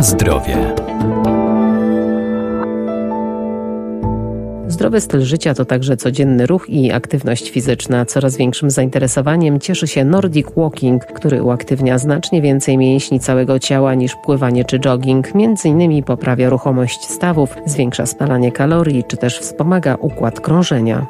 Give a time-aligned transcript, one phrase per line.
[0.00, 0.74] Zdrowie.
[4.68, 8.04] Zdrowy styl życia to także codzienny ruch i aktywność fizyczna.
[8.04, 14.16] Coraz większym zainteresowaniem cieszy się Nordic Walking, który uaktywnia znacznie więcej mięśni całego ciała niż
[14.24, 15.34] pływanie czy jogging.
[15.34, 21.06] Między innymi poprawia ruchomość stawów, zwiększa spalanie kalorii czy też wspomaga układ krążenia.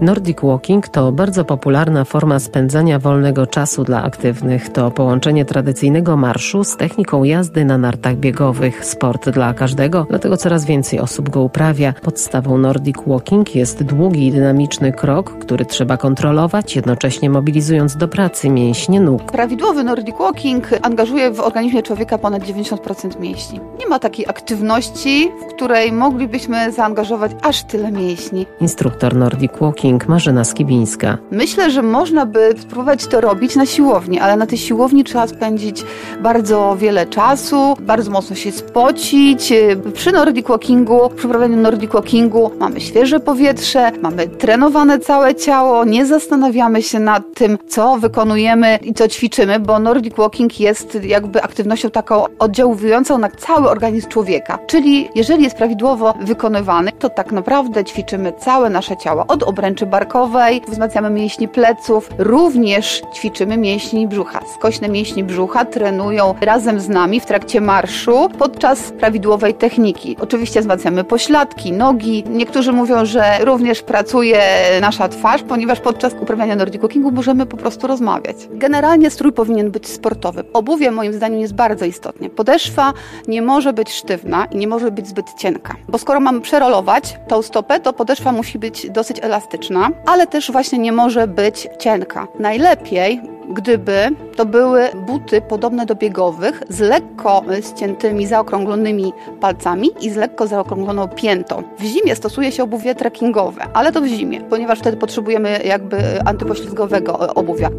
[0.00, 4.68] Nordic Walking to bardzo popularna forma spędzania wolnego czasu dla aktywnych.
[4.68, 8.84] To połączenie tradycyjnego marszu z techniką jazdy na nartach biegowych.
[8.84, 11.92] Sport dla każdego, dlatego coraz więcej osób go uprawia.
[12.02, 18.50] Podstawą Nordic Walking jest długi i dynamiczny krok, który trzeba kontrolować, jednocześnie mobilizując do pracy
[18.50, 19.32] mięśnie nóg.
[19.32, 23.60] Prawidłowy Nordic Walking angażuje w organizmie człowieka ponad 90% mięśni.
[23.78, 28.46] Nie ma takiej aktywności, w której moglibyśmy zaangażować aż tyle mięśni.
[28.60, 31.18] Instruktor Nordic Walking Marzena Skibińska.
[31.30, 35.84] Myślę, że można by spróbować to robić na siłowni, ale na tej siłowni trzeba spędzić
[36.22, 39.52] bardzo wiele czasu, bardzo mocno się spocić.
[39.94, 46.06] Przy Nordic Walkingu, przy prowadzeniu Nordic Walkingu mamy świeże powietrze, mamy trenowane całe ciało, nie
[46.06, 51.90] zastanawiamy się nad tym, co wykonujemy i co ćwiczymy, bo Nordic Walking jest jakby aktywnością
[51.90, 54.58] taką oddziałującą na cały organizm człowieka.
[54.66, 59.90] Czyli jeżeli jest prawidłowo wykonywany, to tak naprawdę ćwiczymy całe nasze ciało, od obręczy tęczy
[59.90, 64.40] barkowej, wzmacniamy mięśnie pleców, również ćwiczymy mięśni brzucha.
[64.54, 70.16] Skośne mięśnie brzucha trenują razem z nami w trakcie marszu podczas prawidłowej techniki.
[70.20, 72.24] Oczywiście wzmacniamy pośladki, nogi.
[72.30, 74.42] Niektórzy mówią, że również pracuje
[74.80, 78.36] nasza twarz, ponieważ podczas uprawiania Nordic Walkingu możemy po prostu rozmawiać.
[78.50, 80.44] Generalnie strój powinien być sportowy.
[80.52, 82.30] Obuwie moim zdaniem jest bardzo istotne.
[82.30, 82.92] Podeszwa
[83.28, 87.42] nie może być sztywna i nie może być zbyt cienka, bo skoro mamy przerolować tą
[87.42, 89.67] stopę, to podeszwa musi być dosyć elastyczna
[90.06, 92.26] ale też właśnie nie może być cienka.
[92.38, 100.16] Najlepiej gdyby to były buty podobne do biegowych, z lekko ściętymi, zaokrąglonymi palcami i z
[100.16, 101.62] lekko zaokrągloną piętą.
[101.78, 107.34] W zimie stosuje się obuwie trekkingowe, ale to w zimie, ponieważ wtedy potrzebujemy jakby antypoślizgowego
[107.34, 107.70] obuwia.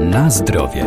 [0.00, 0.84] Na zdrowie.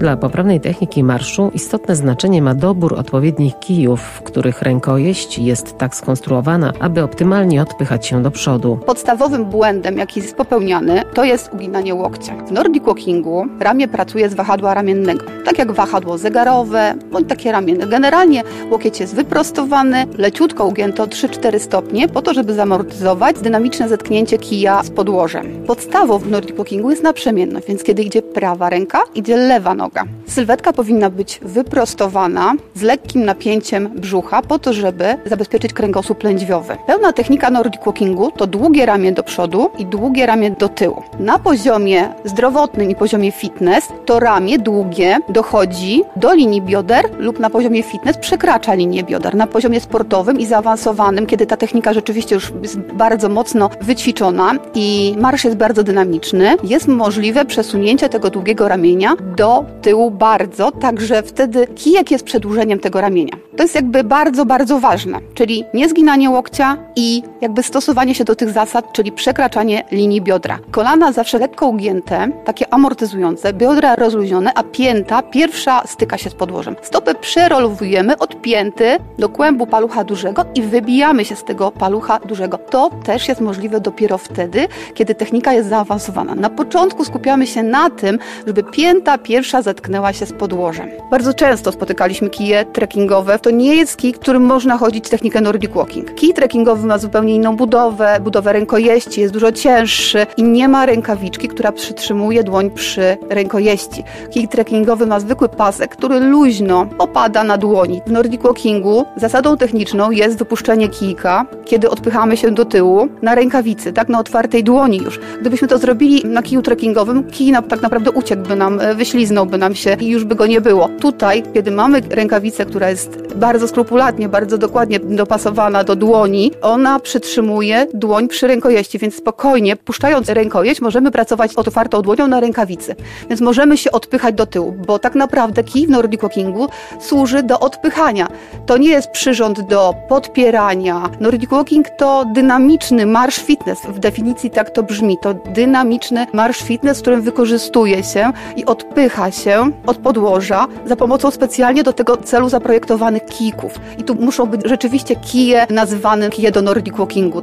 [0.00, 5.94] Dla poprawnej techniki marszu istotne znaczenie ma dobór odpowiednich kijów, w których rękojeść jest tak
[5.94, 8.78] skonstruowana, aby optymalnie odpychać się do przodu.
[8.86, 12.36] Podstawowym błędem, jaki jest popełniany, to jest uginanie łokcia.
[12.46, 17.86] W Nordic Walkingu ramię pracuje z wahadła ramiennego, tak jak wahadło zegarowe bądź takie ramienne.
[17.86, 24.82] Generalnie łokieć jest wyprostowany, leciutko ugięto 3-4 stopnie po to, żeby zamortyzować dynamiczne zetknięcie kija
[24.82, 25.64] z podłożem.
[25.66, 30.04] Podstawą w Nordic Walkingu jest naprzemienność, więc kiedy idzie prawa ręka, idzie lewa noga noga.
[30.26, 36.76] Sylwetka powinna być wyprostowana z lekkim napięciem brzucha po to, żeby zabezpieczyć kręgosłup lędźwiowy.
[36.86, 41.02] Pełna technika Nordic Walkingu to długie ramię do przodu i długie ramię do tyłu.
[41.18, 47.50] Na poziomie zdrowotnym i poziomie fitness to ramię długie dochodzi do linii bioder lub na
[47.50, 49.34] poziomie fitness przekracza linię bioder.
[49.34, 55.14] Na poziomie sportowym i zaawansowanym, kiedy ta technika rzeczywiście już jest bardzo mocno wyćwiczona i
[55.18, 61.66] marsz jest bardzo dynamiczny, jest możliwe przesunięcie tego długiego ramienia do tyłu bardzo, także wtedy
[61.66, 63.32] kijek jest przedłużeniem tego ramienia.
[63.56, 68.50] To jest jakby bardzo, bardzo ważne, czyli niezginanie łokcia i jakby stosowanie się do tych
[68.50, 70.58] zasad, czyli przekraczanie linii biodra.
[70.70, 76.76] Kolana zawsze lekko ugięte, takie amortyzujące, biodra rozluźnione, a pięta pierwsza styka się z podłożem.
[76.82, 82.58] Stopę przerolowujemy od pięty do kłębu palucha dużego i wybijamy się z tego palucha dużego.
[82.58, 86.34] To też jest możliwe dopiero wtedy, kiedy technika jest zaawansowana.
[86.34, 90.88] Na początku skupiamy się na tym, żeby pięta pierwsza zetknęła się z podłożem.
[91.10, 93.38] Bardzo często spotykaliśmy kije trekkingowe.
[93.38, 96.14] To nie jest kij, którym można chodzić technikę Nordic Walking.
[96.14, 101.48] Kij trekkingowy ma zupełnie inną budowę, budowę rękojeści, jest dużo cięższy i nie ma rękawiczki,
[101.48, 104.04] która przytrzymuje dłoń przy rękojeści.
[104.30, 108.00] Kij trekkingowy ma zwykły pasek, który luźno opada na dłoni.
[108.06, 113.92] W Nordic Walkingu zasadą techniczną jest wypuszczenie kijka, kiedy odpychamy się do tyłu na rękawicy,
[113.92, 115.20] tak na otwartej dłoni już.
[115.40, 119.96] Gdybyśmy to zrobili na kiju trekkingowym, kij tak naprawdę uciekłby nam, e, wyśliznąłby nam się
[120.00, 120.88] i już by go nie było.
[121.00, 127.86] Tutaj, kiedy mamy rękawicę, która jest bardzo skrupulatnie, bardzo dokładnie dopasowana do dłoni, ona przytrzymuje
[127.94, 132.94] dłoń przy rękojeści, więc spokojnie, puszczając rękojeść, możemy pracować otwartą dłonią na rękawicy.
[133.28, 136.68] Więc możemy się odpychać do tyłu, bo tak naprawdę kij w Nordic Walkingu
[137.00, 138.28] służy do odpychania.
[138.66, 141.10] To nie jest przyrząd do podpierania.
[141.20, 143.78] Nordic Walking to dynamiczny marsz fitness.
[143.88, 145.16] W definicji tak to brzmi.
[145.22, 150.96] To dynamiczny marsz fitness, w którym wykorzystuje się i odpycha się się od podłoża za
[150.96, 153.80] pomocą specjalnie do tego celu zaprojektowanych kijków.
[153.98, 157.42] I tu muszą być rzeczywiście kije nazywane kije do Nordic Walkingu.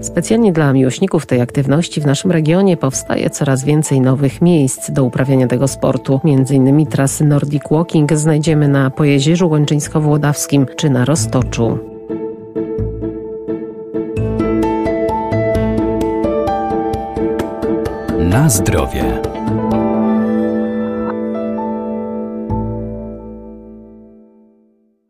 [0.00, 5.46] Specjalnie dla miłośników tej aktywności w naszym regionie powstaje coraz więcej nowych miejsc do uprawiania
[5.46, 6.20] tego sportu.
[6.24, 11.97] Między innymi trasy Nordic Walking znajdziemy na Pojezierzu Łęczyńsko-Włodawskim czy na Roztoczu.
[18.38, 19.27] Na zdrowie.